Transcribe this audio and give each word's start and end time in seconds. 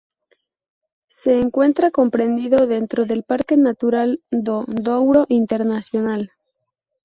Se 1.09 1.39
encuentra 1.39 1.91
comprendido 1.91 2.65
dentro 2.65 3.05
del 3.05 3.21
Parque 3.21 3.55
Natural 3.55 4.19
do 4.31 4.65
Douro 4.67 5.27
Internacional. 5.29 6.31